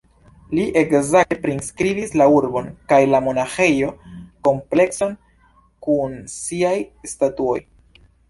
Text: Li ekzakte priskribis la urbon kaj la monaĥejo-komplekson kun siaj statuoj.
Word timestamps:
Li 0.57 0.63
ekzakte 0.81 1.35
priskribis 1.43 2.13
la 2.21 2.25
urbon 2.37 2.69
kaj 2.93 2.99
la 3.11 3.19
monaĥejo-komplekson 3.27 5.15
kun 5.89 6.17
siaj 6.39 6.75
statuoj. 7.15 7.57